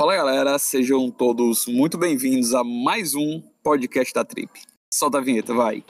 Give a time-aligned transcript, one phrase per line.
[0.00, 4.50] Fala galera, sejam todos muito bem-vindos a mais um podcast da Trip.
[4.90, 5.84] Solta a vinheta, vai.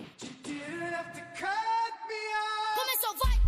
[2.74, 3.40] Começou, vai!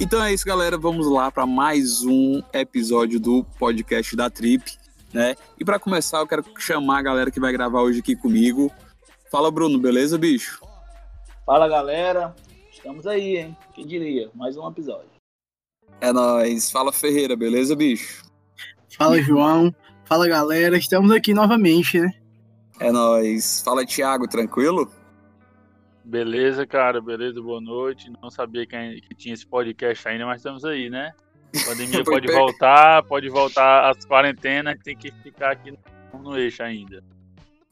[0.00, 0.78] Então é isso, galera.
[0.78, 4.64] Vamos lá para mais um episódio do podcast da Trip,
[5.12, 5.36] né?
[5.60, 8.72] E para começar, eu quero chamar a galera que vai gravar hoje aqui comigo.
[9.30, 10.62] Fala, Bruno, beleza, bicho?
[11.44, 12.34] Fala galera,
[12.84, 13.56] estamos aí, hein?
[13.72, 14.30] Quem diria?
[14.34, 15.08] Mais um episódio.
[16.02, 16.70] É nóis.
[16.70, 18.22] Fala, Ferreira, beleza, bicho?
[18.98, 19.74] Fala, João.
[20.04, 20.76] Fala, galera.
[20.76, 22.12] Estamos aqui novamente, né?
[22.78, 23.62] É nóis.
[23.62, 24.92] Fala, Thiago, tranquilo?
[26.04, 28.12] Beleza, cara, beleza, boa noite.
[28.22, 31.14] Não sabia que, tinha esse podcast ainda, mas estamos aí, né?
[31.56, 35.70] A pandemia pode per- voltar, pode voltar às quarentenas, tem que ficar aqui
[36.12, 37.02] no, no eixo ainda.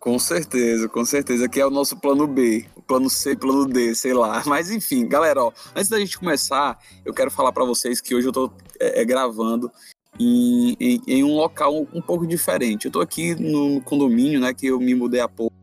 [0.02, 1.45] Com certeza, com certeza.
[1.45, 4.43] Aqui é o nosso plano B, o plano C, plano D, sei lá.
[4.47, 8.27] Mas enfim, galera, ó, antes da gente começar, eu quero falar pra vocês que hoje
[8.27, 9.71] eu tô é, é, gravando
[10.18, 12.87] em, em, em um local um pouco diferente.
[12.87, 15.54] Eu tô aqui no condomínio, né, que eu me mudei há pouco.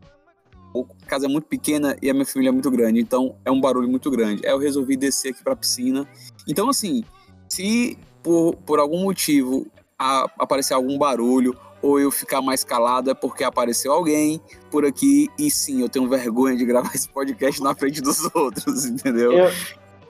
[1.03, 3.59] A casa é muito pequena e a minha família é muito grande, então é um
[3.59, 4.45] barulho muito grande.
[4.45, 6.07] Aí eu resolvi descer aqui pra piscina.
[6.47, 7.03] Então, assim,
[7.49, 13.13] se por, por algum motivo a- aparecer algum barulho ou eu ficar mais calado, é
[13.13, 17.73] porque apareceu alguém por aqui e sim, eu tenho vergonha de gravar esse podcast na
[17.75, 19.31] frente dos outros, entendeu?
[19.31, 19.51] Eu,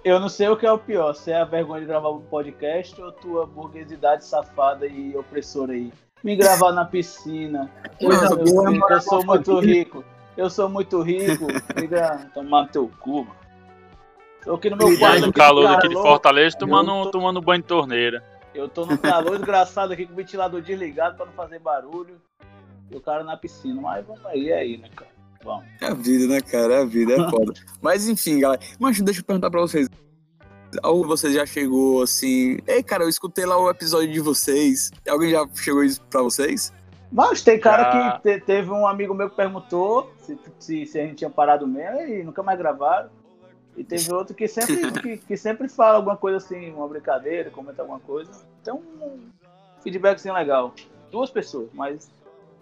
[0.03, 2.21] eu não sei o que é o pior, se é a vergonha de gravar um
[2.21, 5.91] podcast ou tua burguesidade safada e opressora aí.
[6.23, 7.69] Me gravar na piscina.
[7.99, 10.03] Coisa boa, filho, morar eu sou muito rico.
[10.35, 11.47] Eu sou muito rico.
[11.77, 13.35] Liga, tomar no teu cu, mano.
[14.43, 15.25] Tô aqui no meu quarto.
[15.25, 15.95] Aqui, calor daqui de.
[15.95, 18.23] Fortaleza tomando, Eu tô- tomando banho de torneira.
[18.53, 22.19] Eu tô no calor desgraçado aqui com o ventilador desligado pra não fazer barulho.
[22.89, 23.79] E o cara na piscina.
[23.81, 25.11] Mas vamos aí, é aí, né, cara?
[25.43, 25.65] Vamos.
[25.79, 26.73] É a vida, né, cara?
[26.75, 27.53] É a vida, é foda.
[27.81, 28.61] Mas enfim, galera.
[28.79, 29.87] Mas deixa eu perguntar pra vocês.
[29.87, 32.57] De vocês já chegou assim.
[32.67, 34.91] Ei, cara, eu escutei lá o episódio de vocês.
[35.07, 36.71] Alguém já chegou isso pra vocês?
[37.11, 38.11] Mas tem cara Já.
[38.19, 41.65] que te- teve um amigo meu que perguntou se, se, se a gente tinha parado
[41.65, 43.09] mesmo e nunca mais gravaram.
[43.79, 47.81] E teve outro que sempre, que, que sempre fala alguma coisa assim, uma brincadeira, comenta
[47.81, 48.29] alguma coisa.
[48.61, 49.29] Então, um
[49.81, 50.73] feedbackzinho legal.
[51.09, 52.11] Duas pessoas, mas,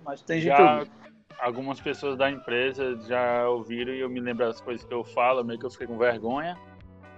[0.06, 0.91] mas tem gente Já ouvindo.
[1.39, 5.44] algumas pessoas da empresa já ouviram e eu me lembro das coisas que eu falo,
[5.44, 6.56] meio que eu fiquei com vergonha.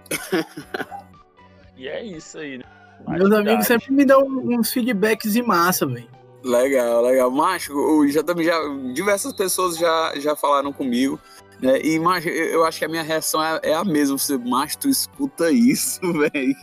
[1.76, 2.64] e é isso aí, né?
[3.06, 6.08] Meus amigos sempre me dão uns feedbacks em massa, velho.
[6.42, 7.30] Legal, legal.
[7.30, 8.58] Macho, já já
[8.94, 11.20] diversas pessoas já, já falaram comigo,
[11.62, 11.80] né?
[11.82, 14.16] E eu, eu acho que a minha reação é, é a mesma.
[14.18, 16.54] Você, macho, tu escuta isso, velho.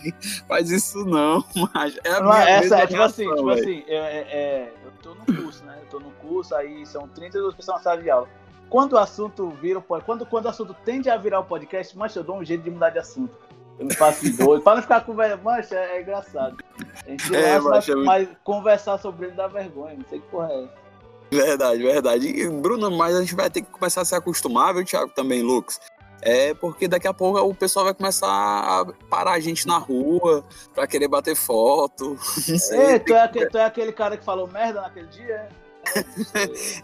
[0.47, 1.43] Faz isso não,
[1.73, 1.99] macho.
[2.03, 4.73] É a Não, minha essa, mesma é tipo assim, reação, tipo assim, é, é- é,
[4.85, 5.77] eu tô no curso, né?
[5.81, 8.27] Eu tô no curso, aí são 32 pessoas na sala de aula.
[8.69, 12.23] Quando o assunto vira quando, quando o assunto tende a virar o podcast, mancha, eu
[12.23, 13.33] dou um jeito de mudar de assunto.
[13.79, 14.61] Eu me faço doido.
[14.63, 16.57] Pra não ficar com vergonha, mancha, é, é engraçado.
[17.05, 19.95] A gente É, mancha, é mas conversar sobre ele dá vergonha.
[19.95, 20.86] Não sei que porra é essa.
[21.31, 22.27] Verdade, verdade.
[22.27, 25.41] E, Bruno, mas a gente vai ter que começar a se acostumar, viu, Thiago, também,
[25.41, 25.79] Lucas?
[26.21, 30.43] É porque daqui a pouco o pessoal vai começar a parar a gente na rua
[30.73, 32.17] pra querer bater foto.
[32.49, 32.79] Não sei.
[32.93, 35.35] Ei, tu é, aquele, tu é aquele cara que falou merda naquele dia?
[35.35, 35.49] é?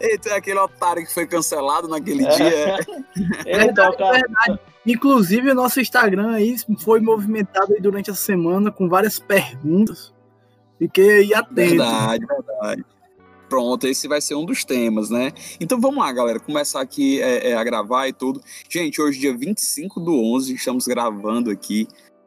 [0.00, 2.30] Ei, tu é aquele otário que foi cancelado naquele É.
[2.30, 2.76] dia.
[3.44, 4.22] Ei, tu é o cara.
[4.86, 10.12] Inclusive, o nosso Instagram aí foi movimentado aí durante essa semana com várias perguntas.
[10.78, 11.54] Fiquei aí atento.
[11.54, 12.84] Verdade, verdade.
[13.54, 15.30] Pronto, esse vai ser um dos temas, né?
[15.60, 18.40] Então vamos lá, galera, começar aqui é, é, a gravar e tudo.
[18.68, 21.86] Gente, hoje, dia 25 do 11, estamos gravando aqui,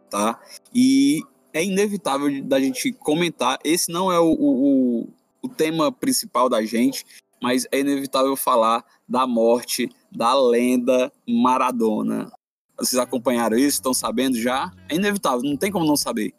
[0.09, 0.39] tá?
[0.73, 1.19] E
[1.53, 3.59] é inevitável da gente comentar.
[3.61, 5.09] Esse não é o, o,
[5.41, 7.03] o- tema principal da gente,
[7.43, 12.31] mas é inevitável falar da morte da lenda Maradona.
[12.79, 13.79] Vocês acompanharam isso?
[13.79, 14.71] Estão sabendo já?
[14.87, 16.33] É inevitável, não tem como não saber.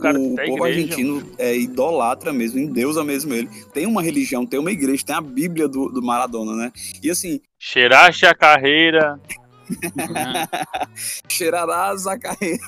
[0.00, 3.48] Cara, o da povo igreja, argentino é idolatra mesmo, endeusa mesmo ele.
[3.72, 6.72] Tem uma religião, tem uma igreja, tem a Bíblia do, do Maradona, né?
[7.02, 9.18] E assim, Cheiraste a carreira.
[11.28, 12.58] cheirarás a carreira.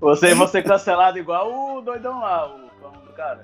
[0.00, 3.42] Você ser cancelado igual o doidão lá, o como do cara.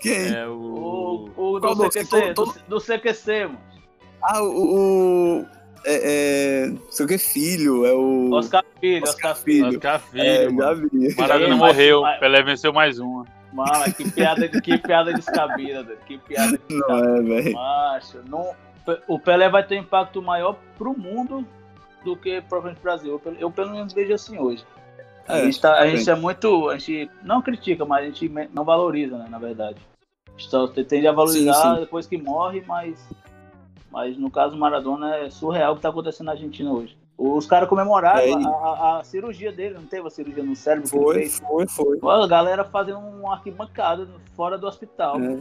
[0.00, 0.34] Quem?
[0.34, 1.56] É O, o.
[1.56, 1.88] o do?
[1.90, 3.60] CQC, Todo- do, do CQC, mano.
[4.22, 5.40] Ah, o.
[5.40, 8.30] o é, é, não sei o que, filho, é o.
[8.32, 9.68] Oscar Filho, Oscar Oscar Filho.
[9.68, 11.14] Oscar Filho, É, já vi.
[11.16, 13.24] Maradona morreu, mas- Pelé venceu mais uma.
[13.52, 15.84] Mano, que piada, que piada descabida.
[16.06, 16.86] Que piada descabida.
[16.88, 17.52] Não é, velho.
[17.54, 18.50] Macho, não,
[19.06, 21.46] o Pelé vai ter um impacto maior pro mundo
[22.04, 23.12] do que provavelmente pro Brasil.
[23.12, 24.64] Eu, pelo- eu pelo menos vejo assim hoje.
[25.28, 26.68] a, É, gente tá- a gente é muito.
[26.70, 29.76] A gente não critica, mas a gente não valoriza, né, na verdade.
[30.38, 31.80] Só tende a valorizar Sim, sim.
[31.80, 32.98] depois que morre, mas.
[33.92, 36.96] Mas no caso do Maradona é surreal o que tá acontecendo na Argentina hoje.
[37.18, 40.88] Os caras comemoraram É, a, a- a cirurgia dele, não teve a cirurgia no cérebro
[40.90, 41.38] que ele Foi, fez?
[41.38, 41.98] foi, foi.
[42.24, 45.20] A galera fazendo uma arquibancada fora do hospital.
[45.20, 45.38] É.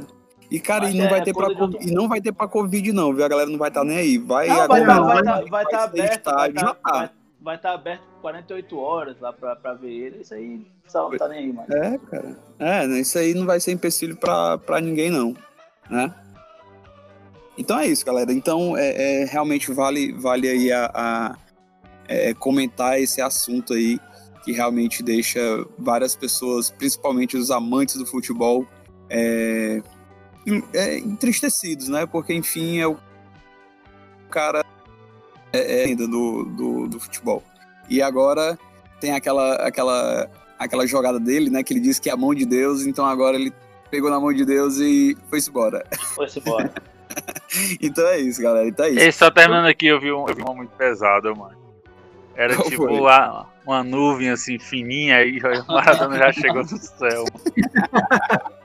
[0.52, 2.46] E, cara, Mas e não, é vai ter pra, outro- e não vai ter pra
[2.48, 3.24] Covid, não, viu?
[3.24, 4.18] A galera não vai estar nem aí.
[4.18, 6.92] Vai Não, vai estar vai vai- tá, vai tá aberto, vai tá, já tá.
[6.92, 7.10] vai,
[7.42, 10.18] vai tá aberto 48 horas lá pra, pra ver ele.
[10.22, 10.62] Isso aí
[10.94, 11.70] não tá nem aí, mais.
[11.70, 12.38] É, cara.
[12.60, 15.34] É, né, isso aí não vai ser empecilho pra, pra ninguém, não.
[15.90, 16.14] Né?
[17.58, 18.32] Então é isso, galera.
[18.34, 21.36] Então, é, é, realmente vale, vale aí a, a-
[22.08, 24.00] é, comentar esse assunto aí,
[24.44, 25.40] que realmente deixa
[25.78, 28.66] várias pessoas, principalmente os amantes do futebol,
[29.10, 29.82] é,
[30.74, 32.06] é, entristecidos, né?
[32.06, 32.98] Porque, enfim, é o
[34.30, 34.66] cara
[35.54, 37.44] é, é, ainda do, do, do futebol.
[37.90, 38.58] E agora
[39.00, 41.62] tem aquela, aquela, aquela jogada dele, né?
[41.64, 43.54] Que ele disse que é a mão de Deus, então agora ele
[43.92, 45.86] pegou na mão de Deus e foi-se embora.
[46.16, 46.74] Foi-se embora.
[47.82, 48.68] Então é isso, galera.
[48.68, 49.00] Então é isso.
[49.00, 51.58] E só terminando aqui, eu vi, um, eu vi uma muito pesada, mano.
[52.36, 53.12] Era Qual tipo foi?
[53.12, 57.26] a- uma nuvem assim fininha aí, o Maradona já chegou do céu.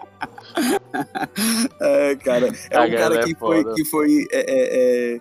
[1.80, 2.48] É, cara.
[2.70, 3.74] É A um cara que é foi.
[3.74, 5.18] Que foi é, é, é,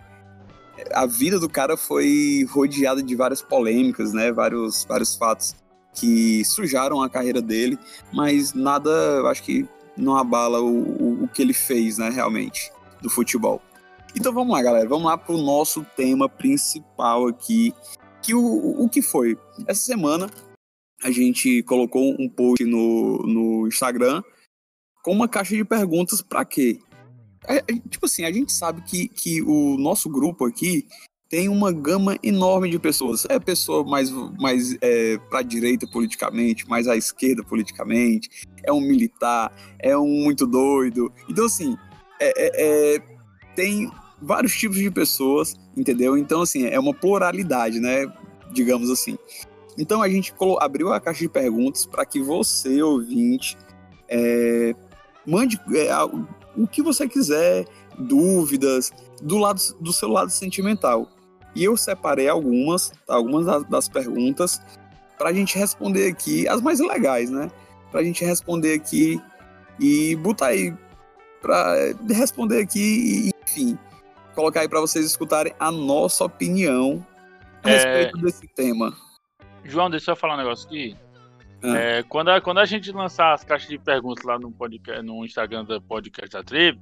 [0.93, 4.31] a vida do cara foi rodeada de várias polêmicas, né?
[4.31, 5.55] Vários, vários fatos
[5.93, 7.77] que sujaram a carreira dele,
[8.13, 9.65] mas nada, eu acho que
[9.97, 12.69] não abala o, o, o que ele fez, né, realmente,
[13.05, 13.61] do futebol.
[14.15, 14.89] Então vamos lá, galera.
[14.89, 17.73] Vamos lá pro nosso tema principal aqui.
[18.21, 19.37] Que o, o que foi?
[19.67, 20.27] Essa semana
[21.03, 24.23] a gente colocou um post no, no Instagram
[25.03, 26.79] com uma caixa de perguntas para quê?
[27.47, 30.87] É, é, tipo assim, a gente sabe que, que o nosso grupo aqui
[31.29, 33.25] tem uma gama enorme de pessoas.
[33.29, 34.09] É pessoa mais,
[34.39, 38.29] mais é, para direita politicamente, mais à esquerda politicamente,
[38.63, 41.13] é um militar, é um muito doido.
[41.29, 41.77] Então, assim,
[42.25, 43.01] é- é- é,
[43.55, 43.91] tem
[44.21, 46.17] vários tipos de pessoas, entendeu?
[46.17, 48.05] Então, assim, é uma pluralidade, né?
[48.51, 49.17] Digamos assim.
[49.77, 53.57] Então, a gente abriu a caixa de perguntas para que você, ouvinte,
[54.07, 54.73] é,
[55.25, 55.91] mande é,
[56.55, 57.65] o que você quiser,
[57.97, 58.91] dúvidas,
[59.21, 61.09] do lado do seu lado sentimental.
[61.55, 64.61] E eu separei algumas, algumas das, das perguntas
[65.17, 67.49] para a gente responder aqui, as mais legais, né?
[67.91, 69.21] Para a gente responder aqui
[69.79, 70.73] e botar aí
[71.45, 73.77] para responder aqui e, enfim,
[74.33, 77.05] colocar aí para vocês escutarem a nossa opinião
[77.63, 77.73] a É.
[77.73, 78.91] respeito desse tema.
[79.63, 80.95] João, deixa eu falar um negócio aqui.
[81.63, 81.77] Ah.
[81.77, 85.23] É, quando, a, quando a gente lançar as caixas de perguntas lá no, podcast, no
[85.23, 86.81] Instagram do podcast da Tribo,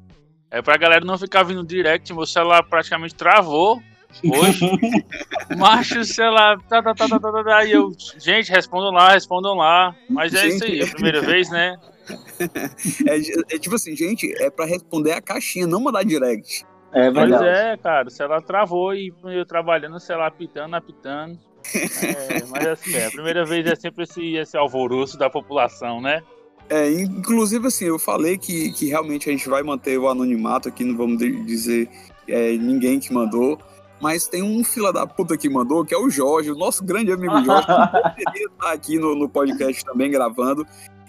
[0.50, 3.82] é pra galera não ficar vindo direct, meu celular praticamente travou
[4.24, 4.66] hoje.
[5.58, 6.58] Macho, o celular.
[6.70, 9.94] Tá, tá, tá, tá, tá, tá, tá, e eu, gente, respondam lá, respondam lá.
[10.10, 11.78] Mas é isso aí, é a primeira vez, né?
[13.08, 16.66] É, é tipo assim, gente, é para responder a caixinha, não mandar direct.
[16.92, 17.46] É Pois verdade.
[17.46, 21.40] é, cara, o celular travou e eu trabalhando, o celular apitando, apitando.
[21.74, 26.22] É, mas assim, é, a primeira vez é sempre esse, esse alvoroço da população, né?
[26.70, 30.84] É, inclusive, assim, eu falei que, que realmente a gente vai manter o anonimato aqui,
[30.84, 31.90] não vamos dizer
[32.28, 33.60] é, ninguém que mandou.
[34.02, 37.12] Mas tem um fila da puta que mandou, que é o Jorge, o nosso grande
[37.12, 40.66] amigo Jorge, que poderia estar aqui no, no podcast também gravando.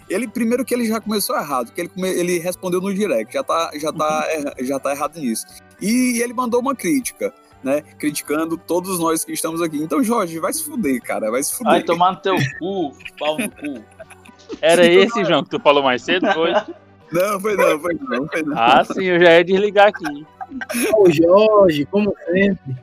[0.09, 3.43] Ele, primeiro que ele já começou errado, que ele, come- ele respondeu no direct, já
[3.43, 5.45] tá, já, tá, erra- já tá errado nisso.
[5.81, 7.81] E ele mandou uma crítica, né?
[7.97, 9.77] Criticando todos nós que estamos aqui.
[9.81, 11.71] Então, Jorge, vai se fuder, cara, vai se fuder.
[11.73, 13.83] Vai tomar no teu cu, pau no cu.
[14.61, 16.51] Era esse, João, que tu falou mais cedo, foi?
[17.11, 18.57] Não, foi não, foi não, foi não.
[18.57, 20.25] Ah, sim, eu já ia desligar aqui.
[20.97, 22.75] O Jorge, como sempre.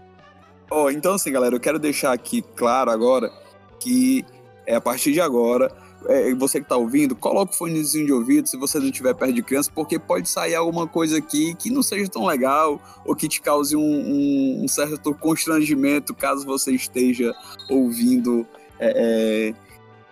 [0.70, 3.30] Ó, então assim, galera, eu quero deixar aqui claro agora
[3.78, 4.24] que
[4.66, 5.70] é a partir de agora,
[6.08, 9.34] é, você que tá ouvindo, coloca o fonezinho de ouvido se você não tiver perto
[9.34, 13.28] de criança, porque pode sair alguma coisa aqui que não seja tão legal ou que
[13.28, 17.32] te cause um, um- um certo constrangimento caso você esteja
[17.68, 18.46] ouvindo
[18.78, 19.54] é, é,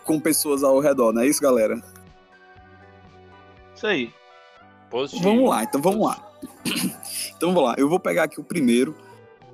[0.04, 1.80] com pessoas ao redor, não é isso, galera?
[3.74, 4.12] Isso aí.
[4.90, 5.22] Positivo.
[5.24, 6.26] Vamos lá, então vamos lá.
[7.36, 8.94] Então vamos lá, eu vou pegar aqui o primeiro,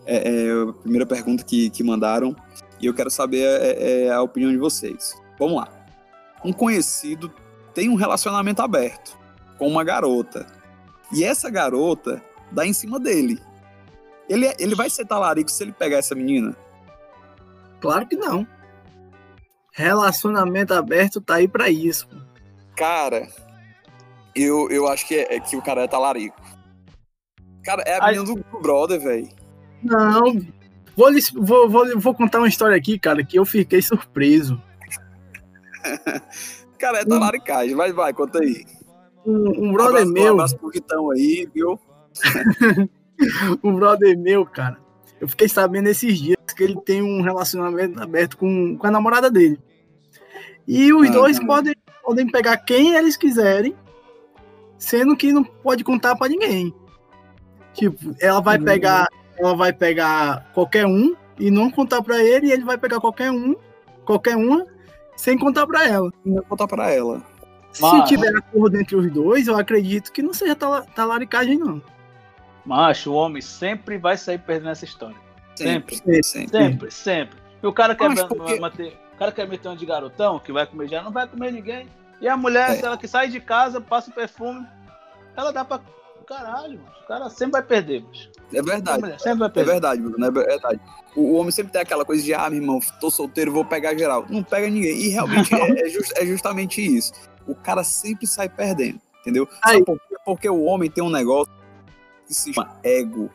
[0.05, 2.35] é, é, a primeira pergunta que, que mandaram,
[2.81, 5.15] e eu quero saber a opinião de vocês.
[5.39, 5.69] Vamos lá.
[6.47, 7.33] Um conhecido
[7.75, 9.19] tem um relacionamento aberto
[9.59, 10.47] com uma garota,
[11.13, 12.23] e essa garota
[12.53, 13.41] dá em cima dele.
[14.29, 16.57] Ele, é- ele vai ser talarico se ele pegar essa menina?
[17.81, 18.47] Claro que não.
[19.73, 22.09] Relacionamento aberto tá aí pra isso.
[22.77, 23.27] Cara,
[24.35, 26.41] eu, eu acho que, é, é que o cara é talarico.
[27.65, 29.29] Cara, é a menina do brother, velho.
[29.83, 30.41] Não.
[30.97, 34.63] Vou, vou, vou, vou contar uma história aqui, cara, que eu fiquei surpreso.
[36.79, 37.75] Cara, é talaricagem.
[37.75, 38.65] Vai, vai, conta aí.
[39.25, 41.81] Um, um brother abraço, Um meu, abraço pro Vitão aí, viu?
[43.63, 44.79] um brother meu, cara.
[45.21, 49.31] Eu fiquei sabendo esses dias que ele tem um relacionamento aberto com, com a namorada
[49.31, 49.59] dele.
[50.69, 53.75] E os dois podem, podem pegar quem eles quiserem,
[54.79, 56.75] sendo que não pode contar para ninguém.
[57.73, 58.65] Tipo, ela vai uhum.
[58.65, 63.01] pegar, ela vai pegar qualquer um e não contar para ele, e ele vai pegar
[63.01, 63.55] qualquer um,
[64.05, 64.67] qualquer uma,
[65.17, 66.13] sem contar para ela.
[66.25, 67.23] Não contar para ela.
[67.73, 68.09] Se Mas...
[68.09, 71.83] tiver acordo entre os dois, eu acredito que não seja talaricagem, não.
[72.65, 75.17] Macho, o homem sempre vai sair perdendo essa história.
[75.55, 75.97] Sempre.
[75.97, 76.59] Sempre, sempre.
[76.59, 77.39] Sempre, sempre.
[77.63, 78.61] E o cara quer, porque...
[78.61, 81.53] manter, o cara quer meter um de garotão, que vai comer já, não vai comer
[81.53, 81.89] ninguém.
[82.21, 82.75] E a mulher, é.
[82.75, 84.67] se ela que sai de casa, passa o perfume,
[85.37, 85.81] ela dá pra.
[86.27, 86.93] Caralho, mano.
[87.03, 88.31] o cara sempre vai perder, bicho.
[88.53, 89.23] É verdade.
[89.23, 89.71] Sempre vai perder.
[89.71, 90.81] É verdade, Bruno, é verdade.
[91.15, 93.97] O, o, homem sempre tem aquela coisa de, ah, meu irmão, tô solteiro, vou pegar
[93.97, 94.27] geral.
[94.29, 94.97] Não pega ninguém.
[94.97, 97.13] E realmente é, é, just, é, justamente isso.
[97.47, 99.47] O cara sempre sai perdendo, entendeu?
[99.85, 101.53] Por porque o homem tem um negócio
[102.27, 103.31] que se chama ego.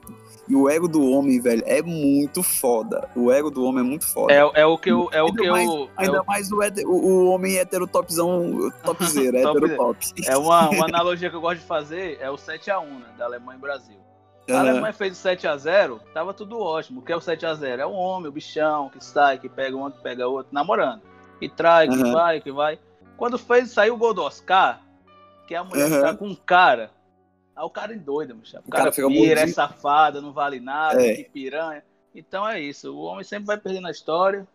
[0.48, 3.10] E o ego do homem, velho, é muito foda.
[3.16, 4.34] O ego do homem é muito foda.
[4.34, 5.10] É, é o que eu.
[5.14, 9.38] É o que mais, eu ainda é mais o, o, o, homem hétero topzão, topzera,
[9.40, 9.98] hétero top.
[10.28, 13.58] É uma, uma analogia que eu gosto de fazer, é o 7x1, né, da Alemanha
[13.58, 13.98] e Brasil.
[14.50, 17.00] A Alemanha fez o 7x0, tava tudo ótimo.
[17.00, 17.80] O que é o 7x0?
[17.80, 21.02] É o homem, o bichão, que sai, que pega um, que pega outro, namorando.
[21.40, 22.12] Que trai, que uhum.
[22.12, 22.78] vai, que vai.
[23.16, 24.82] Quando fez, saiu o gol do Oscar,
[25.48, 26.02] que é a mulher uhum.
[26.02, 26.92] tá com um cara
[27.56, 28.58] Aí o cara endoida, bicho.
[28.58, 31.16] O, o cara, cara fica pira, é safada, não vale nada, é.
[31.16, 31.84] que piranha.
[32.14, 32.94] Então é isso.
[32.94, 34.48] O homem sempre vai perdendo a história.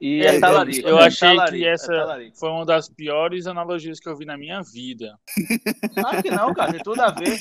[0.00, 0.86] E é, é talarico.
[0.86, 4.24] Eu é achei talarico, que essa é foi uma das piores analogias que eu vi
[4.24, 5.18] na minha vida.
[5.94, 6.72] Claro que não, cara.
[6.72, 7.38] Tem tudo a ver.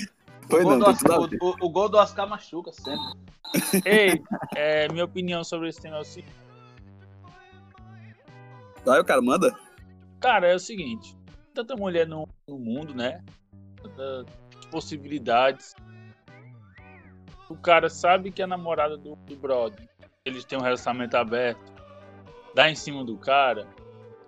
[0.49, 3.19] Foi o, gol não, Oscar, o, o, o, gol do Oscar machuca sempre.
[3.83, 4.21] Ei,
[4.55, 6.35] é, minha opinião sobre esse tema é o seguinte.
[8.85, 9.53] Vai, o cara manda.
[10.19, 11.17] Cara, é o seguinte.
[11.53, 13.23] Tanta mulher no, no mundo, né?
[13.81, 14.25] Tanta
[14.75, 15.73] possibilidades.
[17.49, 19.87] O cara sabe que a namorada do, do brother,
[20.25, 21.71] eles têm um relacionamento aberto,
[22.53, 23.65] dá em cima do cara,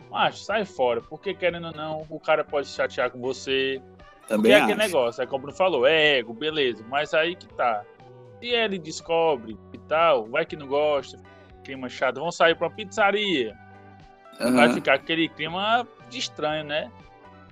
[0.09, 3.81] mas sai fora, porque querendo ou não, o cara pode chatear com você.
[4.25, 7.35] Também porque é aquele negócio, é como o Bruno falou, é ego, beleza, mas aí
[7.35, 7.83] que tá.
[8.39, 11.19] Se ele descobre e tal, vai que não gosta,
[11.65, 13.53] clima chato, vão sair pra uma pizzaria.
[14.39, 14.55] Uhum.
[14.55, 16.89] Vai ficar aquele clima de estranho, né?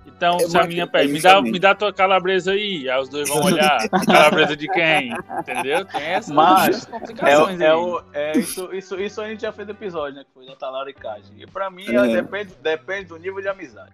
[0.05, 3.09] Então, é se a minha pede, me dá, me dá tua calabresa aí, aí os
[3.09, 5.11] dois vão olhar, calabresa de quem?
[5.39, 5.83] Entendeu?
[5.85, 6.87] Tem essa Mas,
[7.23, 10.23] é, é, o, é isso, isso, isso a gente já fez episódio, né?
[10.23, 11.41] Que foi da talaricagem.
[11.41, 12.21] E pra mim, é.
[12.21, 13.93] depende, depende do nível de amizade.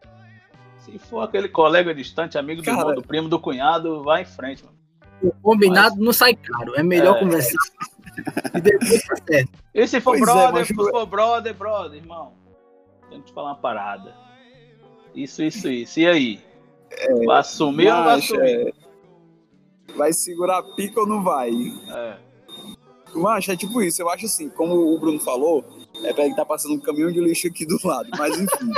[0.79, 4.63] Se for aquele colega distante, amigo do irmão, do primo, do cunhado, vai em frente,
[4.63, 4.77] mano.
[5.21, 6.05] O combinado mas...
[6.05, 7.59] não sai caro, é melhor é, conversar.
[8.55, 9.51] e depois tá certo.
[9.73, 12.33] E se for pois é, brother, é, se for brother, brother, irmão,
[13.09, 14.30] tenho que te falar uma parada
[15.15, 15.99] isso, isso, isso.
[15.99, 16.39] E aí?
[16.89, 18.67] É, vai assumir ou não vai assumir?
[18.67, 18.73] É...
[19.95, 21.51] Vai segurar a pica ou não vai?
[21.89, 22.17] É.
[23.13, 24.01] Macho, é tipo isso.
[24.01, 25.65] Eu acho assim, como o Bruno falou,
[26.03, 28.09] é pra ele estar tá passando um caminhão de lixo aqui do lado.
[28.17, 28.71] Mas enfim.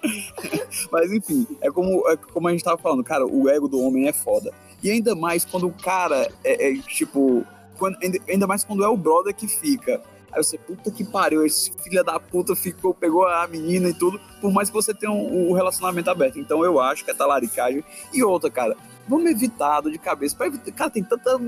[0.90, 4.08] mas enfim, é como, é como a gente tava falando, cara, o ego do homem
[4.08, 4.52] é foda.
[4.82, 7.44] E ainda mais quando o cara é, é tipo.
[7.78, 10.00] Quando, ainda mais quando é o brother que fica
[10.36, 14.20] Aí você, puta que pariu, esse filho da puta ficou, pegou a menina e tudo,
[14.38, 16.38] por mais que você tenha um, um relacionamento aberto.
[16.38, 17.82] Então eu acho que é talaricagem.
[18.12, 18.76] E outra, cara,
[19.08, 20.36] vamos evitar de cabeça.
[20.36, 21.38] Pra evitar, cara, tem tanta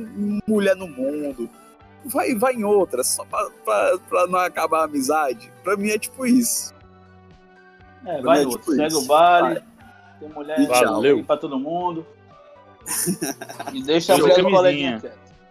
[0.46, 1.50] mulher no mundo.
[2.02, 5.52] Vai, vai em outra, só pra, pra, pra não acabar a amizade.
[5.62, 6.74] Pra mim é tipo isso.
[8.06, 9.62] É, vai é tipo segue o baile,
[10.18, 11.22] tem mulher Valeu.
[11.24, 12.06] pra todo mundo.
[13.74, 15.02] E deixa a mulher do coleguinha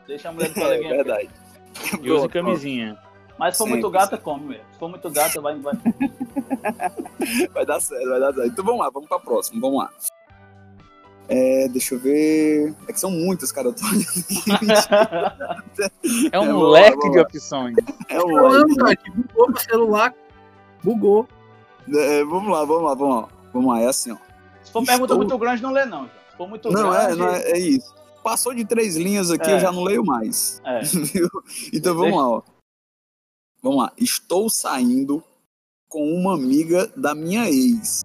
[0.08, 0.92] Deixa a mulher do coleguinha.
[0.92, 1.30] É verdade.
[2.02, 2.98] E use camisinha.
[3.38, 4.66] Mas se for muito gata, come mesmo.
[4.74, 5.76] Se for muito gata, vai, vai.
[7.54, 8.50] vai dar certo, vai dar certo.
[8.50, 9.90] Então vamos lá, vamos pra próxima, vamos lá.
[11.30, 12.74] É, deixa eu ver.
[12.88, 13.68] É que são muitas, cara.
[13.68, 13.82] Eu tô
[16.32, 17.76] é um é, leque de opções.
[18.08, 18.76] É um leque.
[18.78, 20.16] cara, que bugou o celular.
[20.84, 21.28] Bugou.
[21.94, 23.28] É, vamos lá, vamos lá, vamos lá.
[23.54, 24.18] Vamos lá, é assim, ó.
[24.64, 24.86] Se for Estou...
[24.86, 26.06] pergunta muito grande, não lê, não.
[26.06, 27.12] Se for muito não, grande.
[27.12, 27.94] É, não é, é isso.
[28.24, 29.56] Passou de três linhas aqui, é.
[29.56, 30.62] eu já não leio mais.
[30.66, 30.82] É.
[31.74, 32.42] então vamos lá, ó.
[33.68, 33.92] Vamos lá.
[33.98, 35.22] Estou saindo
[35.90, 38.02] com uma amiga da minha ex.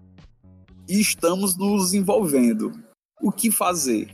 [0.89, 2.73] E estamos nos envolvendo.
[3.21, 4.13] O que fazer?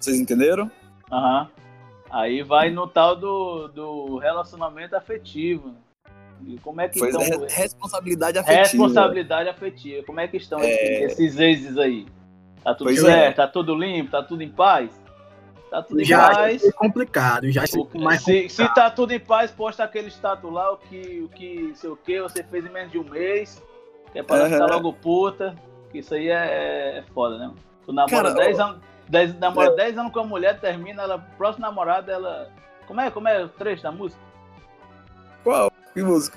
[0.00, 0.68] Vocês entenderam?
[1.08, 1.42] Aham.
[1.42, 1.62] Uhum.
[2.10, 5.72] Aí vai no tal do, do relacionamento afetivo.
[6.44, 7.44] E como é que pois estão...
[7.44, 8.62] É, responsabilidade afetiva.
[8.62, 10.04] Responsabilidade afetiva.
[10.04, 11.04] Como é que estão é...
[11.04, 12.08] esses exes aí?
[12.64, 13.02] Tá tudo pois é.
[13.02, 13.28] certo?
[13.28, 13.32] É.
[13.32, 14.10] Tá tudo limpo?
[14.10, 14.90] Tá tudo em paz?
[15.72, 16.62] Tá tudo em já paz.
[16.62, 18.50] É complicado, já o, mais se, complicado.
[18.50, 21.96] se tá tudo em paz, posta aquele status lá, o que, o que, sei o
[21.96, 23.62] que, você fez em menos de um mês,
[24.12, 24.50] que é para uhum.
[24.50, 25.56] ficar logo puta,
[25.90, 27.50] que isso aí é, é foda, né?
[27.86, 32.10] Tu namora 10 anos, 10, namora 10 anos com a mulher, termina, ela, próximo namorado,
[32.10, 32.50] ela
[32.86, 34.20] Como é, como é o trecho da música?
[35.42, 35.72] Qual?
[35.94, 36.36] Que música?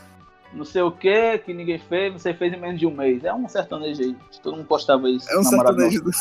[0.55, 3.25] Não sei o que, que ninguém fez, você fez em menos de um mês.
[3.25, 4.15] É um sertanejo aí.
[4.41, 5.29] Todo mundo postava isso.
[5.29, 6.01] É um sertanejo.
[6.01, 6.11] Do...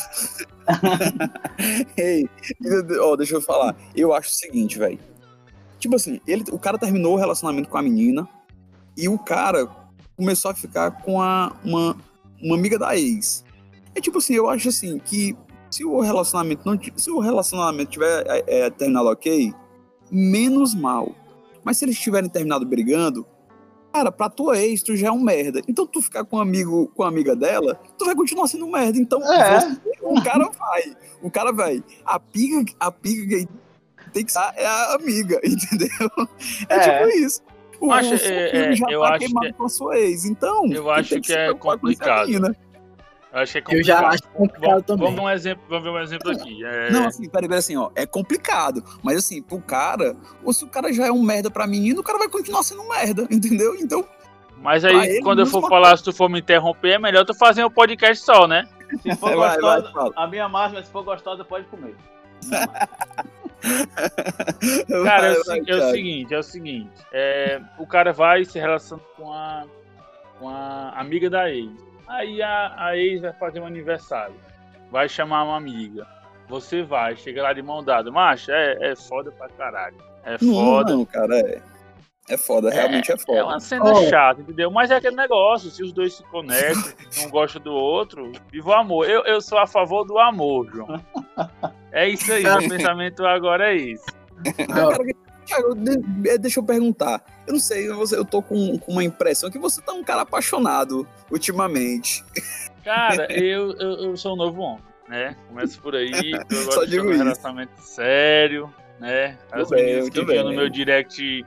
[1.96, 2.28] Ei,
[3.00, 3.76] ó, deixa eu falar.
[3.94, 4.98] Eu acho o seguinte, velho.
[5.78, 8.28] Tipo assim, ele, o cara terminou o relacionamento com a menina
[8.96, 9.68] e o cara
[10.16, 11.96] começou a ficar com a, uma,
[12.42, 13.44] uma amiga da ex.
[13.94, 15.36] É tipo assim, eu acho assim que
[15.70, 19.52] se o relacionamento não se o relacionamento tiver é, é, terminado ok,
[20.10, 21.14] menos mal.
[21.62, 23.26] Mas se eles tiverem terminado brigando,
[23.94, 25.62] cara, pra tua ex tu já é um merda.
[25.68, 28.72] Então tu ficar com um amigo, com a amiga dela, tu vai continuar sendo um
[28.72, 28.98] merda.
[28.98, 29.60] Então É.
[29.60, 31.82] você- o cara vai, o cara vai.
[32.04, 36.10] A piga, a piga que tem que ser é a amiga, entendeu?
[36.68, 36.80] É, É.
[37.06, 37.40] tipo isso.
[37.80, 39.98] O, Mas, o é, é, filho já eu tá acho queimado que- com a sua
[39.98, 40.66] ex, então.
[40.72, 42.28] Eu acho tem que se é complicado.
[43.34, 45.06] Eu achei Eu já acho complicado Vamos, também.
[45.06, 46.64] vamos, um exemplo, vamos ver um exemplo aqui.
[46.64, 50.14] É, Não, assim, peraí, peraí, assim, ó, é complicado, mas assim, pro cara,
[50.44, 52.82] ou se o cara já é um merda pra menina, o cara vai continuar sendo
[52.82, 53.74] um merda, entendeu?
[53.74, 54.04] Então,
[54.58, 57.24] mas aí, ele, quando eu for mesma falar, se tu for me interromper, é melhor
[57.24, 58.68] tu fazer um podcast só, né?
[59.02, 60.12] Se for vai, vai, gostosa, fala.
[60.14, 61.96] a minha máxima, se for gostosa, pode comer.
[65.04, 66.90] Cara, é, o Vai, vai, é o seguinte, é o seguinte.
[67.12, 69.64] é, o cara vai se relaciona com a,
[70.38, 71.70] com a amiga da ex.
[72.06, 74.34] Aí a, a ex vai fazer um aniversário.
[74.90, 76.06] Vai chamar uma amiga.
[76.48, 78.10] Você vai, chega lá de mão dada.
[78.10, 79.96] Macho, é, é foda pra caralho.
[80.24, 80.92] É Não, foda.
[80.92, 81.62] não, cara, é.
[82.26, 83.38] É foda, realmente é foda.
[83.38, 84.02] É uma cena Ó.
[84.08, 84.70] chata, entendeu?
[84.70, 86.94] Mas é aquele negócio, se os dois se conectam,
[87.26, 89.08] um gosta do outro, viva o amor.
[89.08, 91.00] Eu, eu sou a favor do amor, João.
[91.92, 94.06] É isso aí, meu pensamento agora é isso.
[94.72, 94.96] Cara,
[95.44, 97.22] Thiago, de- é, deixa eu perguntar.
[97.46, 100.22] Eu não sei, eu, eu tô com, com uma impressão que você tá um cara
[100.22, 102.24] apaixonado ultimamente.
[102.84, 105.36] Cara, eu, eu, eu sou um novo homem, né?
[105.48, 106.10] Começo por aí,
[106.50, 109.36] eu gosto de um relacionamento sério, né?
[109.52, 111.44] As bem, meninas que muito vinham no meu direct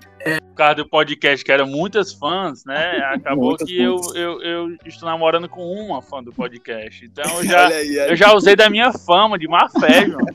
[0.49, 2.97] por causa do podcast, que eram muitas fãs, né?
[3.13, 7.05] Acabou Muitas, que eu, eu, eu estou namorando com uma fã do podcast.
[7.05, 7.95] Então eu já, aí.
[7.95, 10.25] Eu já usei da minha fama, de má fé, João.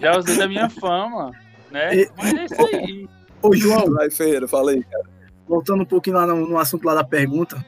[0.00, 1.32] já usei da minha fama,
[1.74, 1.94] né?
[1.94, 3.08] E- Mas é isso aí.
[3.42, 5.04] Ô, João, Vai, Ferreira, fala aí, cara.
[5.46, 7.62] voltando um pouquinho lá no, no assunto lá da pergunta,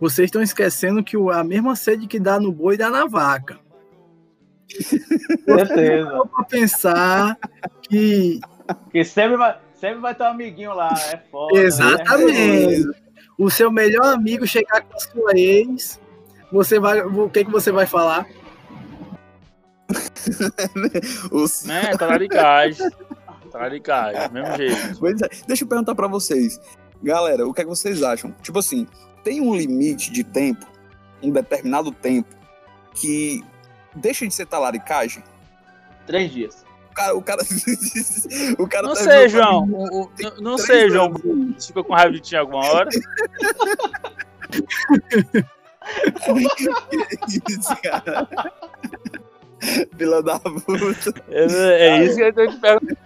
[0.00, 3.58] vocês estão esquecendo que a mesma sede que dá no boi dá na vaca.
[5.44, 6.10] Certeza.
[6.10, 7.38] Só pra pensar
[7.82, 11.58] que Porque sempre vai, sempre vai ter um amiguinho lá, é foda.
[11.58, 12.84] Exatamente.
[12.86, 12.92] né?
[13.38, 15.98] o seu melhor amigo chegar com a sua ex,
[16.52, 18.26] você vai, o que que você vai falar?
[21.32, 21.92] Os- Né?
[23.48, 24.14] Talaricagem.
[24.14, 24.98] Talaricagem, mesmo jeito.
[25.00, 26.60] Pois é, Deixa eu perguntar pra vocês.
[27.02, 28.32] Galera, o que, é que vocês acham?
[28.42, 28.86] Tipo assim,
[29.22, 30.66] tem um limite de tempo,
[31.22, 32.28] um determinado tempo,
[32.94, 33.44] que
[33.94, 35.22] deixa de ser talaricagem?
[36.06, 36.64] Três dias.
[36.90, 37.16] O cara.
[37.16, 37.42] O cara,
[38.58, 39.62] o cara Não tá sei, João.
[39.64, 41.12] O- não- Não sei, João.
[41.60, 42.88] ficou com raiva de ti alguma hora?
[47.48, 48.28] Isso, cara.
[49.96, 51.14] Fila da puta.
[51.28, 52.98] É, é isso que eu tô te perguntando.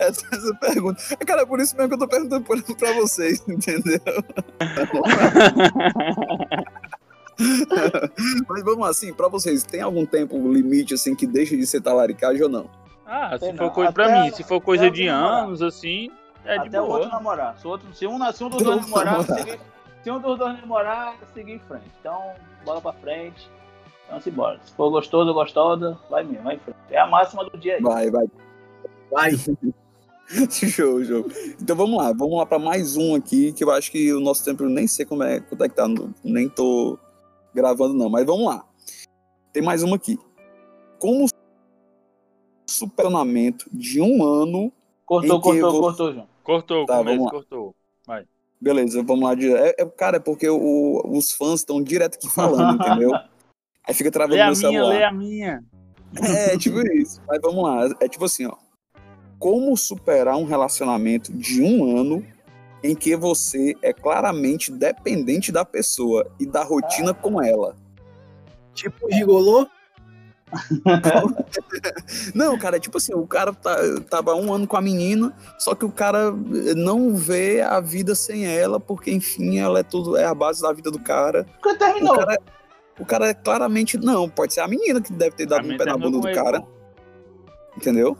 [0.00, 1.02] Essa, essa pergunta.
[1.18, 4.00] É, Cara, é por isso mesmo que eu tô perguntando por- pra vocês, entendeu?
[8.48, 11.80] Mas vamos lá, assim, pra vocês, tem algum tempo limite, assim, que deixa de ser
[11.80, 12.70] talaricagem ou não?
[13.06, 13.70] Ah, se Sei for não.
[13.70, 15.44] coisa pra Até- mim, se for coisa até de alguém namorar.
[15.44, 16.10] anos, assim,
[16.44, 17.16] é de Até o outro boa.
[17.18, 17.58] namorar.
[17.58, 19.38] Se, o outro, se, um, se um dos dois namorar, namorar.
[19.38, 19.60] seguir,
[20.02, 21.90] se um dos dois namorar, seguir em frente.
[22.00, 22.32] Então,
[22.64, 23.50] bola pra frente.
[24.12, 24.60] Então, se bora.
[24.62, 26.76] Se for gostoso ou gostosa, vai mesmo, vai em frente.
[26.90, 27.82] É a máxima do dia aí.
[27.82, 28.26] Vai, vai.
[29.10, 29.30] Vai.
[30.50, 31.26] Show, show.
[31.60, 34.42] Então vamos lá, vamos lá pra mais um aqui, que eu acho que o nosso
[34.44, 35.86] tempo eu nem sei como é, quanto é que tá,
[36.24, 36.98] nem tô
[37.54, 38.64] gravando não, mas vamos lá.
[39.52, 40.18] Tem mais uma aqui.
[40.98, 41.26] Como
[42.68, 44.72] superamento de um ano,
[45.04, 46.28] Cortou, cortou, vou- cortou, João.
[46.42, 47.30] Cortou, Tá, começo, vamos lá.
[47.30, 47.74] cortou.
[48.60, 49.34] beleza, vamos lá.
[49.34, 52.76] É, é- cara, é porque o- os fãs estão direto aqui falando,
[53.10, 53.10] entendeu?
[53.86, 54.88] Aí fica travando Lê a meu minha, celular.
[54.94, 55.64] lê a minha.
[56.22, 57.20] É, tipo isso.
[57.26, 57.88] Mas vamos lá.
[58.00, 58.54] É tipo assim, ó.
[59.38, 62.24] Como superar um relacionamento de um ano
[62.82, 67.74] em que você é claramente dependente da pessoa e da rotina com ela?
[68.74, 69.66] Tipo gigolô?
[72.34, 73.74] Não, cara, é tipo assim, o cara tá,
[74.10, 76.30] tava um ano com a menina, só que o cara
[76.76, 80.72] não vê a vida sem ela, porque, enfim, ela é tudo, é a base da
[80.72, 81.46] vida do cara.
[81.60, 82.16] Porque O terminou.
[82.18, 82.38] cara,
[82.98, 83.96] o cara é claramente.
[83.98, 86.34] Não, pode ser a menina que deve ter dado um pé na terminou bunda do
[86.34, 86.62] cara,
[87.76, 88.16] entendeu?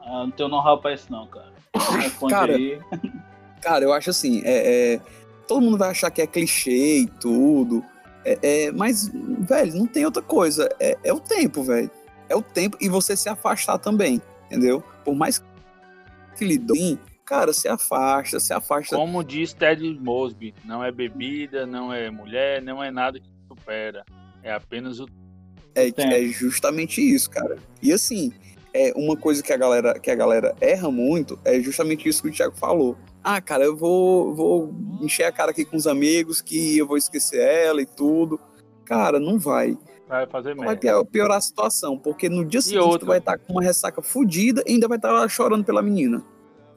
[0.00, 1.52] Ah, não tenho know-how pra isso, não, cara.
[2.28, 2.78] Cara, aí.
[3.62, 5.00] Cara, eu acho assim, é, é,
[5.48, 7.82] todo mundo vai achar que é clichê e tudo,
[8.24, 10.68] é, é, mas, velho, não tem outra coisa.
[10.78, 11.90] É, é o tempo, velho.
[12.28, 14.82] É o tempo e você se afastar também, entendeu?
[15.04, 15.42] Por mais
[16.36, 18.96] que lhe dão, cara, se afasta, se afasta.
[18.96, 23.28] Como diz Ted Mosby, não é bebida, não é mulher, não é nada que
[23.62, 24.04] supera.
[24.42, 25.06] É apenas o.
[25.74, 27.56] É, é justamente isso, cara.
[27.80, 28.32] E assim,
[28.74, 32.28] é uma coisa que a galera que a galera erra muito é justamente isso que
[32.28, 32.96] o Thiago falou.
[33.24, 36.96] Ah, cara, eu vou vou encher a cara aqui com os amigos que eu vou
[36.96, 38.38] esquecer ela e tudo.
[38.84, 39.78] Cara, não vai.
[40.08, 42.98] Vai fazer Vai piorar a situação, porque no dia seguinte outra?
[42.98, 45.80] tu vai estar tá com uma ressaca fodida e ainda vai estar tá chorando pela
[45.80, 46.22] menina.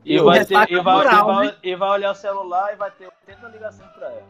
[0.06, 1.56] E vai, ter, e, vai, moral, e, vai, né?
[1.64, 4.28] e vai olhar o celular e vai ter 80 ligações pra ela.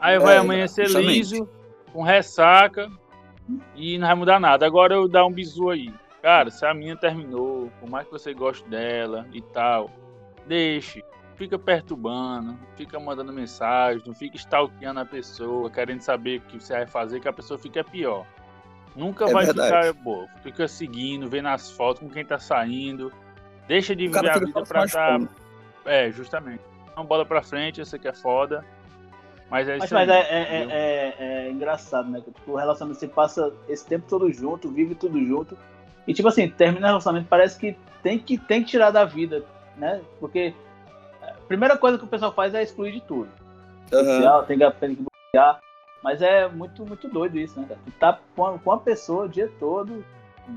[0.00, 1.18] Aí vai é, amanhecer justamente.
[1.18, 1.48] liso,
[1.92, 2.90] com ressaca,
[3.74, 4.66] e não vai mudar nada.
[4.66, 5.92] Agora eu dar um bisu aí.
[6.22, 9.90] Cara, se a minha terminou, por mais que você goste dela e tal,
[10.46, 11.04] deixe.
[11.34, 16.74] Fica perturbando, fica mandando mensagem, não fica stalkeando a pessoa, querendo saber o que você
[16.74, 18.24] vai fazer, que a pessoa fica pior.
[18.94, 19.88] Nunca é vai verdade.
[19.88, 20.28] ficar boa.
[20.42, 23.12] Fica seguindo, vendo as fotos com quem tá saindo.
[23.66, 25.18] Deixa de viver a vida pra estar.
[25.18, 25.28] Tá...
[25.84, 26.62] É, justamente.
[26.96, 28.64] Não bola pra frente, sei que é foda.
[29.52, 32.22] Mas é isso mas, aí, é, é, é, é, engraçado, né?
[32.22, 35.58] Tipo, o relacionamento você passa esse tempo todo junto, vive tudo junto.
[36.08, 39.44] E tipo assim, termina o relacionamento, parece que tem que, tem que tirar da vida,
[39.76, 40.00] né?
[40.18, 40.54] Porque
[41.20, 43.28] a primeira coisa que o pessoal faz é excluir de tudo.
[43.92, 43.98] Uhum.
[44.02, 45.60] Social, tem que, tem que bloquear.
[46.02, 47.80] Mas é muito, muito doido isso, né, cara?
[47.84, 50.02] Tu tá com a, com a pessoa o dia todo,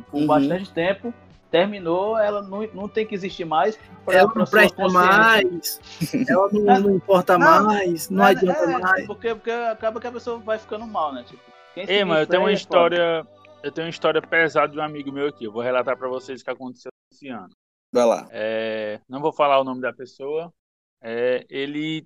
[0.10, 0.26] por uhum.
[0.26, 1.14] bastante tempo,
[1.52, 3.78] terminou, ela não, não tem que existir mais.
[4.04, 5.80] Pra, ela não presta mais,
[6.28, 9.08] ela não, é, não importa não, mais, não, não é, adianta é, mais.
[9.08, 11.24] Porque, porque acaba que a pessoa vai ficando mal, né?
[11.24, 11.42] Tipo,
[11.76, 13.28] Ei, mas eu tenho uma história
[13.66, 15.46] eu tenho uma história pesada de um amigo meu aqui.
[15.46, 17.50] Eu vou relatar para vocês o que aconteceu esse ano.
[17.92, 18.28] Vai lá.
[18.30, 20.54] É, não vou falar o nome da pessoa.
[21.02, 22.06] É, ele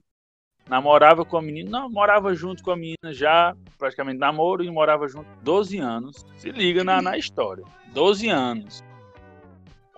[0.69, 5.05] namorava com a menina, não, morava junto com a menina já, praticamente namoro, e morava
[5.09, 6.25] junto 12 anos.
[6.37, 7.65] Se liga na, na história.
[7.93, 8.81] 12 anos.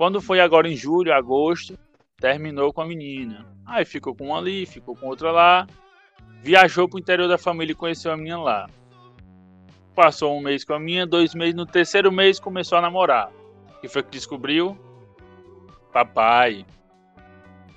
[0.01, 1.77] Quando foi agora em julho, agosto,
[2.19, 3.45] terminou com a menina.
[3.63, 5.67] Aí ficou com uma ali, ficou com outra lá.
[6.41, 8.67] Viajou pro interior da família e conheceu a menina lá.
[9.93, 11.53] Passou um mês com a minha, dois meses.
[11.53, 13.29] No terceiro mês começou a namorar.
[13.83, 14.75] E foi que descobriu?
[15.93, 16.65] Papai.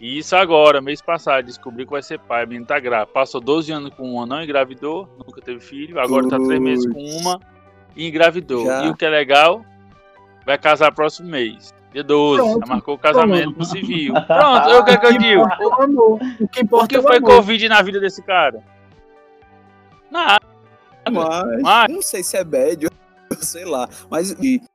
[0.01, 2.45] E isso agora, mês passado, descobriu que vai ser pai.
[2.45, 3.13] A menina tá grávida.
[3.13, 6.01] Passou 12 anos com uma, não engravidou, nunca teve filho.
[6.01, 7.39] Agora tá três meses com uma
[7.95, 8.65] e engravidou.
[8.65, 8.87] Já.
[8.87, 9.63] E o que é legal,
[10.47, 11.75] vai casar próximo mês.
[11.95, 14.15] Dia 12, Pronto, já marcou o casamento no civil.
[14.27, 15.43] Pronto, eu que, que eu digo.
[16.41, 18.61] O que importa o que foi Covid na vida desse cara?
[20.11, 20.45] Nada.
[21.09, 22.89] Mas, Mas, não sei se é bad,
[23.39, 23.89] sei lá.
[24.11, 24.35] Mas,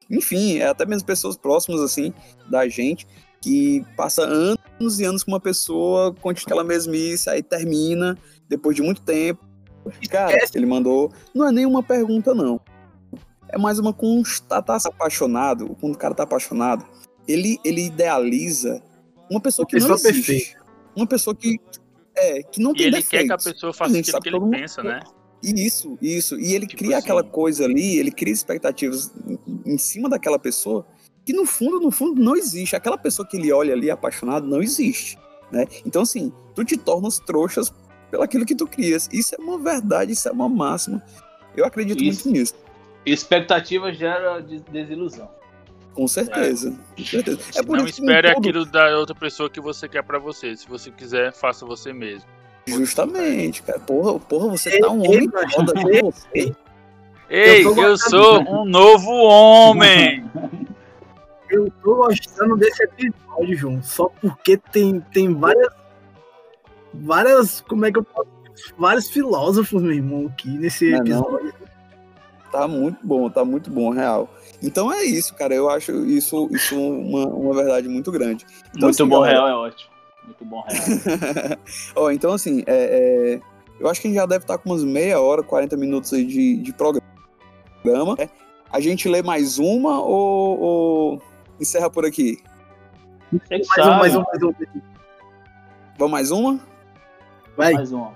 [0.10, 2.14] enfim, é até mesmo pessoas próximas, assim,
[2.50, 3.06] da gente,
[3.42, 8.82] que passa anos e anos com uma pessoa, continua aquela mesmice, aí termina, depois de
[8.82, 9.44] muito tempo.
[10.10, 11.12] Cara, ele mandou.
[11.36, 12.62] Não é nenhuma pergunta, não.
[13.50, 14.90] É mais uma constatação.
[14.90, 16.86] Apaixonado, quando o cara tá apaixonado,
[17.32, 18.82] ele, ele idealiza
[19.30, 20.32] uma pessoa que pessoa não existe.
[20.32, 20.66] Perfeita.
[20.96, 21.60] Uma pessoa que.
[22.16, 23.10] É, que não e tem ele defeitos.
[23.10, 25.00] quer que a pessoa faça aquilo que ele pensa, né?
[25.42, 26.38] Isso, isso.
[26.40, 27.06] E ele tipo cria assim.
[27.06, 29.14] aquela coisa ali, ele cria expectativas
[29.66, 30.86] em cima daquela pessoa
[31.26, 32.76] que no fundo, no fundo, não existe.
[32.76, 35.18] Aquela pessoa que ele olha ali apaixonado não existe.
[35.52, 35.66] Né?
[35.86, 37.72] Então, assim, tu te tornas trouxas
[38.10, 39.08] pelaquilo que tu crias.
[39.14, 41.04] Isso é uma verdade, isso é uma máxima.
[41.56, 42.28] Eu acredito isso.
[42.28, 42.56] muito nisso.
[43.06, 45.30] Expectativa gera desilusão.
[45.94, 46.70] Com certeza.
[46.70, 46.96] É.
[46.96, 47.40] Com certeza.
[47.56, 48.40] É não espere todo...
[48.40, 50.56] aquilo da outra pessoa que você quer para você.
[50.56, 52.28] Se você quiser, faça você mesmo.
[52.68, 53.80] Justamente, cara.
[53.80, 56.56] Porra, porra você tá um homem foda você.
[57.30, 60.26] Ei, eu, eu sou um novo homem.
[61.50, 65.74] Eu tô gostando desse episódio, João, só porque tem, tem várias.
[66.94, 67.62] Várias.
[67.62, 68.30] Como é que eu posso.
[68.78, 71.46] Vários filósofos, meu irmão, aqui nesse não, episódio.
[71.46, 71.59] Não.
[72.52, 74.30] Tá muito bom, tá muito bom, real.
[74.62, 75.54] Então é isso, cara.
[75.54, 78.46] Eu acho isso, isso uma, uma verdade muito grande.
[78.70, 79.92] Então, muito assim, bom, galera, real é ótimo.
[80.26, 80.64] Muito bom,
[81.96, 83.42] oh, então, assim, é, é,
[83.80, 86.24] eu acho que a gente já deve estar com umas meia hora, 40 minutos aí
[86.24, 88.16] de, de programa.
[88.18, 88.30] É,
[88.72, 91.22] a gente lê mais uma ou, ou
[91.60, 92.38] encerra por aqui?
[93.32, 94.54] Mais um, mais um, mais um.
[95.98, 96.60] Vamos mais uma?
[97.58, 97.74] Vai.
[97.74, 98.14] Mais uma.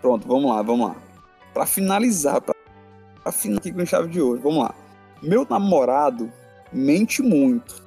[0.00, 0.96] Pronto, vamos lá, vamos lá.
[1.52, 2.54] Para finalizar, para
[3.32, 4.74] finalizar aqui com chave de ouro, vamos lá.
[5.22, 6.32] Meu namorado
[6.72, 7.82] mente muito.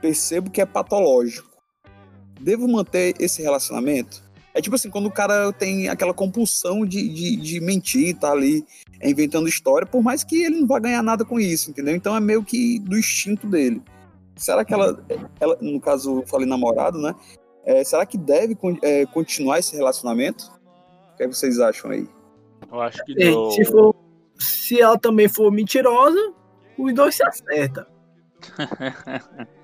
[0.00, 1.50] Percebo que é patológico
[2.40, 4.22] devo manter esse relacionamento?
[4.52, 8.64] É tipo assim, quando o cara tem aquela compulsão de, de, de mentir, tá ali
[9.02, 11.94] inventando história, por mais que ele não vá ganhar nada com isso, entendeu?
[11.94, 13.80] Então é meio que do instinto dele.
[14.34, 15.04] Será que ela,
[15.38, 17.14] ela no caso, eu falei namorado, né?
[17.64, 20.50] É, será que deve é, continuar esse relacionamento?
[21.12, 22.08] O que, é que vocês acham aí?
[22.70, 23.94] Eu acho que é, se, for,
[24.40, 26.32] se ela também for mentirosa,
[26.78, 27.86] os dois se acertam.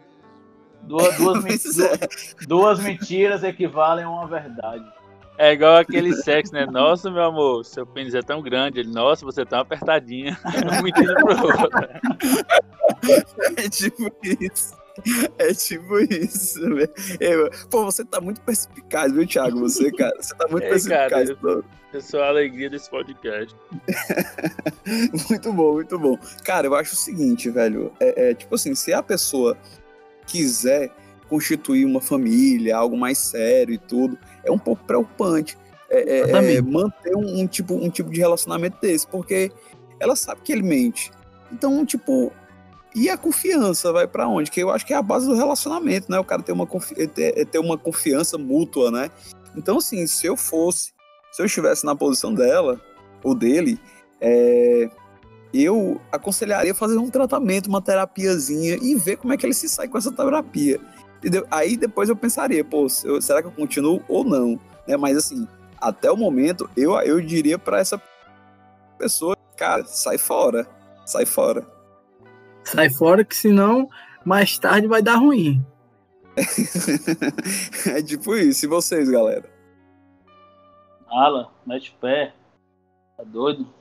[0.83, 1.99] Duas, duas, Pois é.
[2.47, 4.85] duas mentiras equivalem a uma verdade.
[5.39, 6.65] É igual aquele sexo, né?
[6.65, 8.81] Nossa, meu amor, seu pênis é tão grande.
[8.81, 10.39] Ele, nossa, você tá apertadinha.
[10.83, 11.71] Mentira pro outro.
[13.57, 14.75] É tipo isso.
[15.39, 16.91] É tipo isso, velho.
[17.21, 19.59] Eu- Pô, você tá muito perspicaz, viu, Thiago?
[19.61, 21.11] Você, cara, você tá muito Ei, perspicaz.
[21.11, 21.65] cara, pô.
[21.93, 23.55] Eu sou a alegria desse podcast.
[25.31, 26.19] Muito bom, muito bom.
[26.45, 27.93] Cara, eu acho o seguinte, velho.
[27.99, 29.57] É, é, tipo assim, se a pessoa
[30.27, 30.91] quiser
[31.29, 35.57] constituir uma família, algo mais sério e tudo, é um pouco preocupante.
[35.89, 39.51] É, é, é, manter um, um tipo, um tipo de relacionamento desse, porque
[39.99, 41.11] ela sabe que ele mente.
[41.53, 42.33] Então, tipo,
[42.97, 44.51] e a confiança vai pra onde?
[44.51, 46.19] Que eu acho que é a base do relacionamento, né?
[46.19, 49.11] O cara ter uma, confi ter, ter uma confiança mútua, né?
[49.55, 50.95] Então, assim, se eu fosse,
[51.31, 52.81] se eu estivesse na posição dela
[53.23, 53.79] ou dele,
[54.19, 54.89] é,
[55.53, 59.89] eu aconselharia fazer um tratamento, uma terapiazinha e ver como é que ele se sai
[59.89, 60.81] com essa terapia.
[61.19, 61.47] Entendeu?
[61.51, 64.59] Aí depois eu pensaria, pô, eu- será que eu continuo ou não?
[64.89, 64.97] Né?
[64.97, 65.47] Mas assim,
[65.79, 68.01] até o momento, eu, eu diria pra essa
[68.99, 70.67] pessoa, cara, sai fora.
[71.05, 71.76] Sai fora.
[72.67, 73.89] Sai fora que senão
[74.25, 75.65] mais tarde vai dar ruim.
[77.87, 78.67] é tipo isso.
[78.67, 79.49] E vocês, galera?
[81.09, 82.35] Ala, mete o pé.
[83.17, 83.73] Tá doido?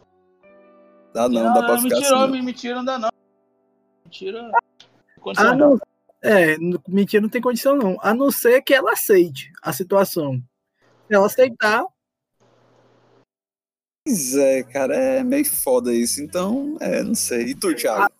[1.14, 2.32] Dá não, dá pra ficar mentira, assim.
[2.32, 2.44] não.
[2.44, 3.10] mentira não dá não.
[4.06, 4.52] Mentira.
[4.54, 5.70] Ah, Condição não.
[5.72, 5.80] não,
[6.22, 6.56] é,
[6.88, 7.98] mentira não tem condição não.
[8.02, 10.38] A não ser que ela aceite a situação.
[11.08, 11.86] Se ela aceitar,
[14.08, 16.22] Pois é, cara, é meio foda isso.
[16.22, 17.48] Então, é, não sei.
[17.48, 18.14] E tu, Thiago?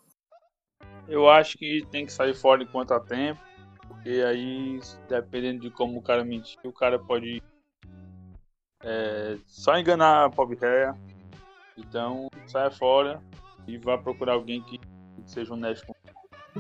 [1.08, 3.40] Eu acho que tem que sair fora enquanto há tempo.
[3.88, 7.42] Porque aí, dependendo de como o cara mentir, o cara pode
[8.84, 10.96] é, só enganar a pobre réia.
[11.78, 13.22] Então, saia fora
[13.68, 14.80] e vá procurar alguém que
[15.26, 15.86] seja honesto.
[15.88, 15.94] com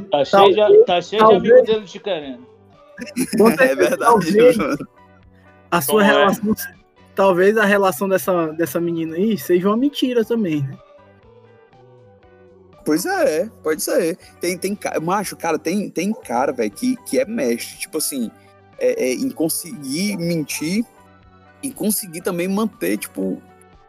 [0.09, 2.47] Tá cheio, de, tá cheio de talvez- amigo dele te querendo.
[3.59, 4.57] É verdade, talvez
[5.69, 6.05] a sua Como é?
[6.05, 6.53] relação,
[7.13, 10.77] talvez a relação dessa, dessa menina aí seja uma mentira também, né?
[12.85, 14.15] Pois é, pode ser.
[14.39, 18.29] Tem, tem macho, cara, tem, tem cara, velho, que, que é mestre, tipo assim,
[18.77, 20.85] é, é, em conseguir mentir
[21.63, 23.41] e conseguir também manter, tipo,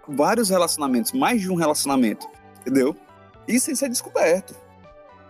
[0.09, 2.27] vários relacionamentos, mais de um relacionamento,
[2.61, 2.97] entendeu?
[3.47, 4.57] E sem ser descoberto.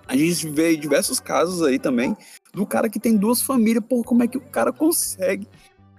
[0.07, 2.17] A gente vê diversos casos aí também
[2.55, 5.49] do cara que tem duas famílias, pô, como é que o cara consegue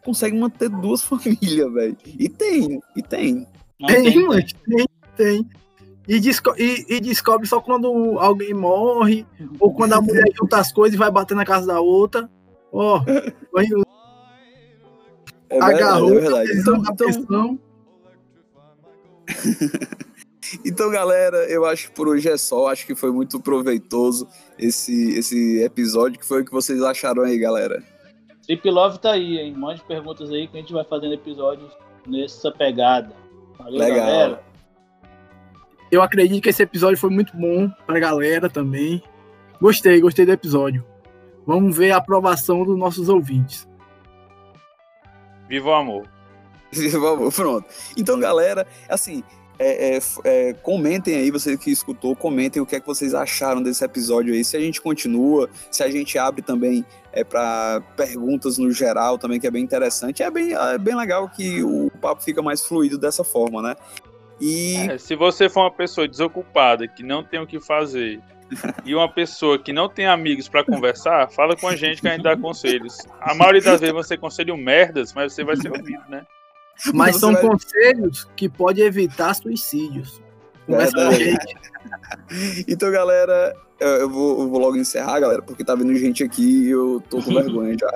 [0.08, 1.98] consegue manter duas famílias, velho?
[2.06, 3.46] E tem, e tem.
[3.78, 5.50] Não Tem, tem, mas tem, tem.
[6.08, 9.26] E, desco- e- e descobre só quando alguém morre,
[9.60, 12.30] ou quando a mulher junta as coisas e vai bater na casa da outra.
[12.72, 13.00] Ó,
[13.52, 13.66] vai-
[15.50, 16.60] É agarrou, verdade, é verdade.
[16.60, 17.60] Então, então.
[20.66, 22.70] Então, galera, eu acho que por hoje é só.
[22.70, 24.26] Acho que foi muito proveitoso
[24.58, 26.18] esse, esse episódio.
[26.18, 27.84] que foi o que vocês acharam aí, galera?
[28.44, 29.54] Trip Love tá aí, hein?
[29.54, 31.70] Mande perguntas aí que a gente vai fazendo episódios
[32.08, 33.14] nessa pegada.
[33.58, 33.98] Valeu, Legal.
[33.98, 34.44] galera.
[35.90, 39.02] Eu acredito que esse episódio foi muito bom pra galera também.
[39.62, 40.86] Gostei, gostei do episódio.
[41.46, 43.68] Vamos ver a aprovação dos nossos ouvintes.
[45.48, 46.10] Viva o amor!
[46.92, 47.66] Vamos, Pronto.
[47.96, 49.24] Então, galera, assim,
[49.60, 53.64] é, é, é, comentem aí, você que escutou, comentem o que é que vocês acharam
[53.64, 54.44] desse episódio aí.
[54.44, 59.40] Se a gente continua, se a gente abre também é, para perguntas no geral também,
[59.40, 60.22] que é bem interessante.
[60.22, 63.76] É bem, é bem legal que o papo fica mais fluido dessa forma, né?
[64.40, 68.20] E É, se você for uma pessoa desocupada, que não tem o que fazer,
[68.86, 72.12] e uma pessoa que não tem amigos pra conversar, fala com a gente que a
[72.12, 72.98] gente dá conselhos.
[73.20, 76.26] A maioria das vezes você conselha merdas, mas você vai ser ouvido, né?
[76.94, 80.22] Mas são vai- conselhos que podem evitar suicídios.
[80.66, 81.56] Conversa com a gente.
[82.68, 86.66] Então, galera, eu eu vou, eu vou logo encerrar, galera, porque tá vindo gente aqui
[86.66, 87.90] e eu tô com vergonha já.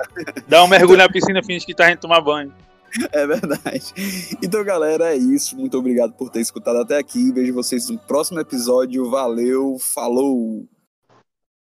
[0.48, 2.52] Dá um mergulho na piscina, finge que tá indo tomar banho.
[3.12, 3.94] É verdade.
[4.42, 5.56] Então, galera, é isso.
[5.56, 7.32] Muito obrigado por ter escutado até aqui.
[7.32, 9.08] Vejo vocês no próximo episódio.
[9.10, 10.71] Valeu, falou!